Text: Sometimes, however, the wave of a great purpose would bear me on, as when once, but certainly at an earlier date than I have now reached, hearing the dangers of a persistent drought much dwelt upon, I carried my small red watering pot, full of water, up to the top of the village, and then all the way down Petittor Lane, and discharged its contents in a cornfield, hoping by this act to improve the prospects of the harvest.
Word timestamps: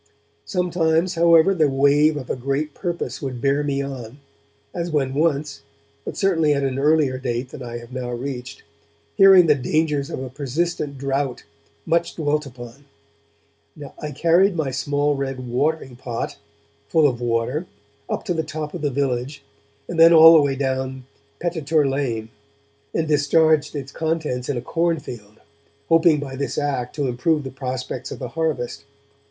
Sometimes, 0.45 1.13
however, 1.13 1.53
the 1.53 1.69
wave 1.69 2.17
of 2.17 2.27
a 2.31 2.35
great 2.35 2.73
purpose 2.73 3.21
would 3.21 3.39
bear 3.39 3.61
me 3.63 3.83
on, 3.83 4.17
as 4.73 4.89
when 4.89 5.13
once, 5.13 5.61
but 6.05 6.17
certainly 6.17 6.55
at 6.55 6.63
an 6.63 6.79
earlier 6.79 7.19
date 7.19 7.49
than 7.49 7.61
I 7.61 7.77
have 7.77 7.93
now 7.93 8.09
reached, 8.09 8.63
hearing 9.15 9.45
the 9.45 9.53
dangers 9.53 10.09
of 10.09 10.23
a 10.23 10.31
persistent 10.31 10.97
drought 10.97 11.43
much 11.85 12.15
dwelt 12.15 12.47
upon, 12.47 12.85
I 14.01 14.09
carried 14.11 14.55
my 14.55 14.71
small 14.71 15.13
red 15.15 15.47
watering 15.47 15.97
pot, 15.97 16.39
full 16.89 17.07
of 17.07 17.21
water, 17.21 17.67
up 18.09 18.25
to 18.25 18.33
the 18.33 18.41
top 18.41 18.73
of 18.73 18.81
the 18.81 18.89
village, 18.89 19.43
and 19.87 19.99
then 19.99 20.13
all 20.13 20.33
the 20.35 20.41
way 20.41 20.55
down 20.55 21.05
Petittor 21.39 21.87
Lane, 21.87 22.29
and 22.91 23.07
discharged 23.07 23.75
its 23.75 23.91
contents 23.91 24.49
in 24.49 24.57
a 24.57 24.61
cornfield, 24.61 25.41
hoping 25.89 26.19
by 26.19 26.35
this 26.35 26.57
act 26.57 26.95
to 26.95 27.05
improve 27.07 27.43
the 27.43 27.51
prospects 27.51 28.09
of 28.09 28.17
the 28.17 28.29
harvest. 28.29 28.83